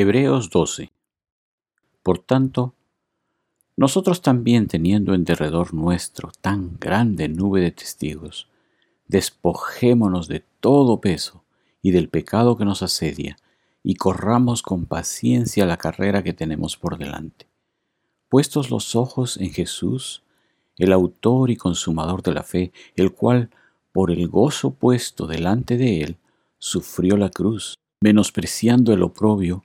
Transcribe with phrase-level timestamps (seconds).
[0.00, 0.92] Hebreos 12.
[2.04, 2.72] Por tanto,
[3.76, 8.46] nosotros también teniendo en derredor nuestro tan grande nube de testigos,
[9.08, 11.42] despojémonos de todo peso
[11.82, 13.38] y del pecado que nos asedia,
[13.82, 17.48] y corramos con paciencia la carrera que tenemos por delante.
[18.28, 20.22] Puestos los ojos en Jesús,
[20.76, 23.50] el autor y consumador de la fe, el cual,
[23.90, 26.18] por el gozo puesto delante de él,
[26.60, 29.64] sufrió la cruz, menospreciando el oprobio,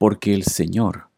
[0.00, 1.08] porque el Señor,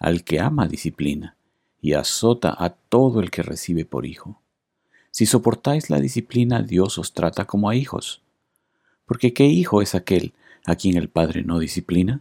[0.00, 1.36] al que ama, disciplina,
[1.80, 4.42] y azota a todo el que recibe por hijo.
[5.12, 8.20] Si soportáis la disciplina, Dios os trata como a hijos.
[9.06, 10.32] Porque ¿qué hijo es aquel
[10.66, 12.20] a quien el Padre no disciplina?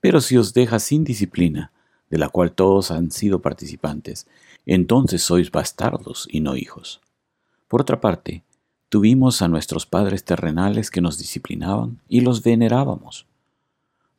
[0.00, 1.72] Pero si os deja sin disciplina,
[2.08, 4.26] de la cual todos han sido participantes,
[4.64, 7.02] entonces sois bastardos y no hijos.
[7.68, 8.44] Por otra parte,
[8.88, 13.27] tuvimos a nuestros padres terrenales que nos disciplinaban y los venerábamos.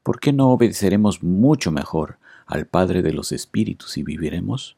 [0.03, 4.77] ¿Por qué no obedeceremos mucho mejor al Padre de los Espíritus y viviremos?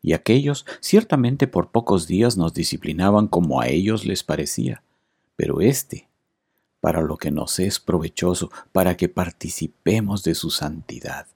[0.00, 4.82] Y aquellos ciertamente por pocos días nos disciplinaban como a ellos les parecía,
[5.36, 6.08] pero éste,
[6.80, 11.28] para lo que nos es provechoso, para que participemos de su santidad.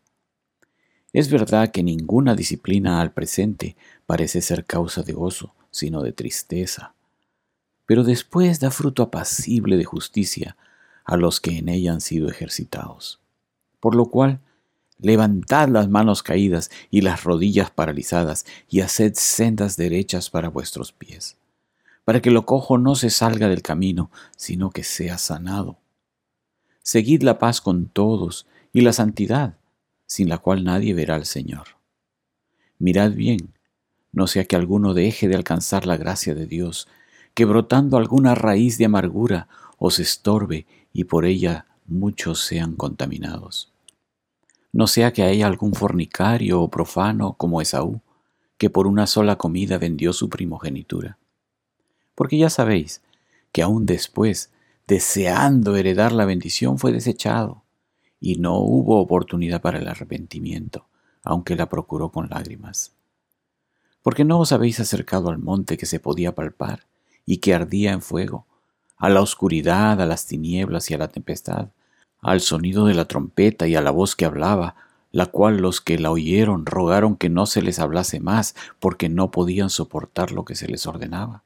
[1.12, 6.94] Es verdad que ninguna disciplina al presente parece ser causa de gozo, sino de tristeza,
[7.86, 10.56] pero después da fruto apacible de justicia
[11.06, 13.20] a los que en ella han sido ejercitados.
[13.80, 14.40] Por lo cual,
[14.98, 21.36] levantad las manos caídas y las rodillas paralizadas, y haced sendas derechas para vuestros pies,
[22.04, 25.78] para que lo cojo no se salga del camino, sino que sea sanado.
[26.82, 29.56] Seguid la paz con todos y la santidad,
[30.06, 31.68] sin la cual nadie verá al Señor.
[32.78, 33.54] Mirad bien,
[34.12, 36.88] no sea que alguno deje de alcanzar la gracia de Dios,
[37.34, 40.66] que brotando alguna raíz de amargura os estorbe
[40.96, 43.70] y por ella muchos sean contaminados.
[44.72, 48.00] No sea que haya algún fornicario o profano como Esaú,
[48.56, 51.18] que por una sola comida vendió su primogenitura.
[52.14, 53.02] Porque ya sabéis
[53.52, 54.50] que aún después,
[54.86, 57.62] deseando heredar la bendición, fue desechado,
[58.18, 60.86] y no hubo oportunidad para el arrepentimiento,
[61.22, 62.94] aunque la procuró con lágrimas.
[64.00, 66.86] Porque no os habéis acercado al monte que se podía palpar
[67.26, 68.46] y que ardía en fuego,
[68.96, 71.68] a la oscuridad, a las tinieblas y a la tempestad,
[72.20, 74.74] al sonido de la trompeta y a la voz que hablaba,
[75.12, 79.30] la cual los que la oyeron rogaron que no se les hablase más, porque no
[79.30, 81.44] podían soportar lo que se les ordenaba.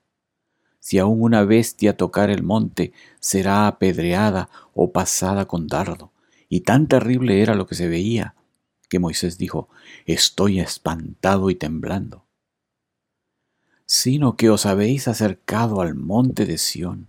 [0.81, 6.11] Si aún una bestia tocar el monte, será apedreada o pasada con dardo.
[6.49, 8.35] Y tan terrible era lo que se veía,
[8.89, 9.69] que Moisés dijo,
[10.07, 12.25] Estoy espantado y temblando.
[13.87, 17.09] Sino que os habéis acercado al monte de Sión,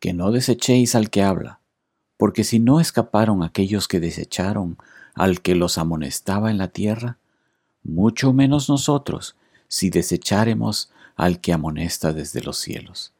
[0.00, 1.60] que no desechéis al que habla,
[2.16, 4.78] porque si no escaparon aquellos que desecharon
[5.14, 7.18] al que los amonestaba en la tierra,
[7.82, 9.36] mucho menos nosotros
[9.68, 13.12] si desecháremos al que amonesta desde los cielos,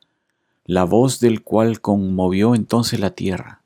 [0.64, 3.62] la voz del cual conmovió entonces la tierra,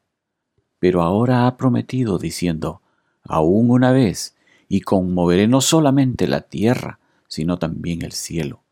[0.78, 2.80] pero ahora ha prometido diciendo,
[3.24, 4.36] aún una vez,
[4.68, 8.62] y conmoveré no solamente la tierra, sino también el cielo.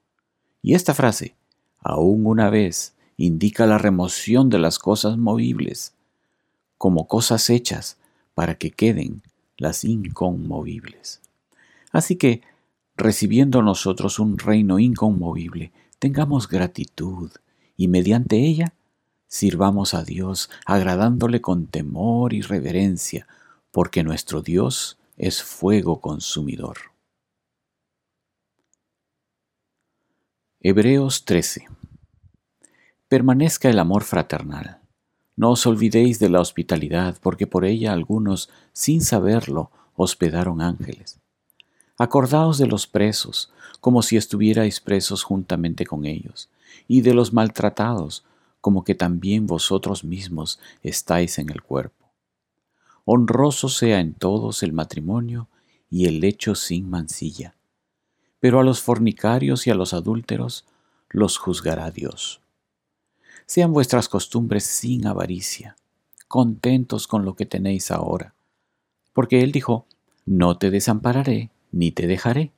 [0.62, 1.35] Y esta frase,
[1.81, 5.93] aún una vez, indica la remoción de las cosas movibles
[6.79, 7.99] como cosas hechas
[8.35, 9.23] para que queden
[9.56, 11.20] las inconmovibles.
[11.91, 12.43] Así que,
[12.97, 17.32] recibiendo nosotros un reino inconmovible, tengamos gratitud
[17.76, 18.75] y mediante ella
[19.26, 23.26] sirvamos a Dios agradándole con temor y reverencia,
[23.73, 26.76] porque nuestro Dios es fuego consumidor.
[30.61, 31.67] Hebreos 13
[33.09, 34.81] permanezca el amor fraternal.
[35.35, 41.19] No os olvidéis de la hospitalidad, porque por ella algunos, sin saberlo, hospedaron ángeles.
[41.97, 43.51] Acordaos de los presos,
[43.81, 46.51] como si estuvierais presos juntamente con ellos,
[46.87, 48.25] y de los maltratados,
[48.61, 52.11] como que también vosotros mismos estáis en el cuerpo.
[53.05, 55.49] Honroso sea en todos el matrimonio
[55.89, 57.55] y el lecho sin mancilla,
[58.39, 60.67] pero a los fornicarios y a los adúlteros
[61.09, 62.43] los juzgará Dios.
[63.49, 65.75] Sean vuestras costumbres sin avaricia,
[66.29, 68.35] contentos con lo que tenéis ahora,
[69.15, 69.87] porque Él dijo,
[70.27, 72.53] no te desampararé ni te dejaré.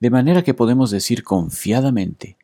[0.00, 2.36] De manera que podemos decir confiadamente,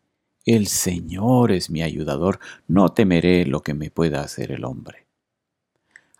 [0.44, 2.38] el Señor es mi ayudador,
[2.69, 5.08] no temeré lo que me pueda hacer el hombre.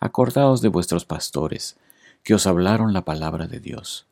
[0.01, 1.77] Acordaos de vuestros pastores,
[2.23, 4.05] que os hablaron la palabra de Dios.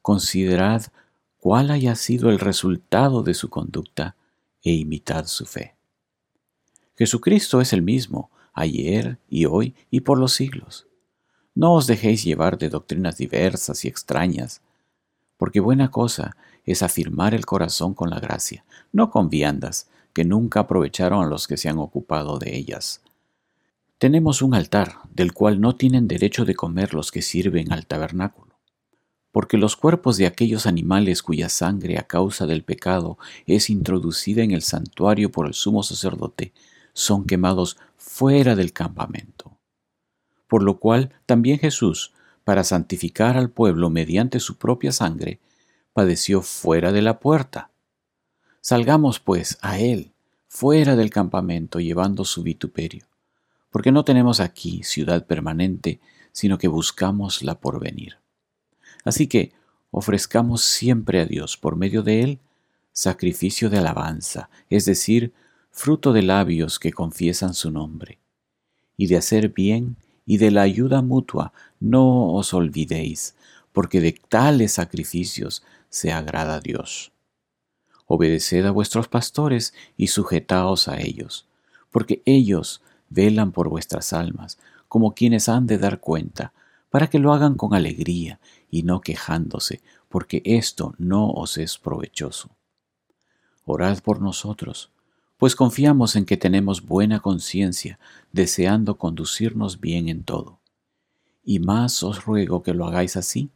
[0.00, 0.84] Considerad
[1.38, 4.14] cuál haya sido el resultado de su conducta
[4.62, 5.71] e imitad su fe.
[6.96, 10.86] Jesucristo es el mismo, ayer y hoy y por los siglos.
[11.54, 14.62] No os dejéis llevar de doctrinas diversas y extrañas,
[15.36, 20.60] porque buena cosa es afirmar el corazón con la gracia, no con viandas, que nunca
[20.60, 23.00] aprovecharon a los que se han ocupado de ellas.
[23.98, 28.58] Tenemos un altar, del cual no tienen derecho de comer los que sirven al tabernáculo,
[29.30, 34.50] porque los cuerpos de aquellos animales cuya sangre a causa del pecado es introducida en
[34.50, 36.52] el santuario por el sumo sacerdote,
[36.92, 39.58] son quemados fuera del campamento.
[40.48, 42.12] Por lo cual también Jesús,
[42.44, 45.40] para santificar al pueblo mediante su propia sangre,
[45.92, 47.70] padeció fuera de la puerta.
[48.60, 50.12] Salgamos pues a él,
[50.48, 53.06] fuera del campamento, llevando su vituperio,
[53.70, 56.00] porque no tenemos aquí ciudad permanente,
[56.32, 58.18] sino que buscamos la porvenir.
[59.04, 59.52] Así que
[59.90, 62.40] ofrezcamos siempre a Dios por medio de él
[62.92, 65.32] sacrificio de alabanza, es decir,
[65.72, 68.18] fruto de labios que confiesan su nombre.
[68.96, 73.34] Y de hacer bien y de la ayuda mutua no os olvidéis,
[73.72, 77.10] porque de tales sacrificios se agrada Dios.
[78.06, 81.46] Obedeced a vuestros pastores y sujetaos a ellos,
[81.90, 84.58] porque ellos velan por vuestras almas,
[84.88, 86.52] como quienes han de dar cuenta,
[86.90, 88.38] para que lo hagan con alegría
[88.70, 89.80] y no quejándose,
[90.10, 92.50] porque esto no os es provechoso.
[93.64, 94.90] Orad por nosotros,
[95.42, 97.98] pues confiamos en que tenemos buena conciencia,
[98.30, 100.60] deseando conducirnos bien en todo.
[101.42, 103.50] Y más os ruego que lo hagáis así,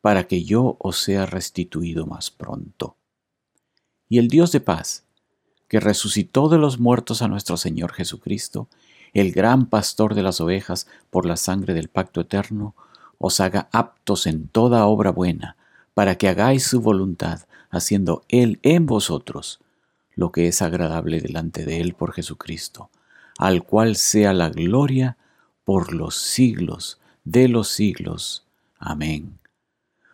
[0.00, 2.96] para que yo os sea restituido más pronto.
[4.08, 5.04] Y el Dios de paz,
[5.68, 8.66] que resucitó de los muertos a nuestro Señor Jesucristo,
[9.12, 12.74] el gran pastor de las ovejas por la sangre del pacto eterno,
[13.18, 15.56] os haga aptos en toda obra buena,
[15.94, 19.60] para que hagáis su voluntad, haciendo Él en vosotros
[20.14, 22.90] lo que es agradable delante de Él por Jesucristo,
[23.38, 25.16] al cual sea la gloria
[25.64, 28.44] por los siglos de los siglos.
[28.78, 29.38] Amén.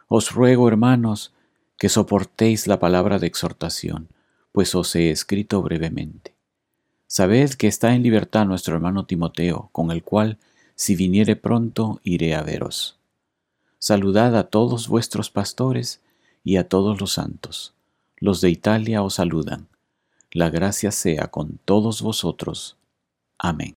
[0.09, 1.33] Os ruego, hermanos,
[1.79, 4.09] que soportéis la palabra de exhortación,
[4.53, 6.35] pues os he escrito brevemente.
[7.07, 10.39] Sabed que está en libertad nuestro hermano Timoteo, con el cual,
[10.75, 12.99] si viniere pronto, iré a veros.
[13.79, 16.01] Saludad a todos vuestros pastores
[16.43, 17.75] y a todos los santos.
[18.17, 19.69] Los de Italia os saludan.
[20.37, 22.77] La gracia sea con todos vosotros.
[23.38, 23.75] Amén.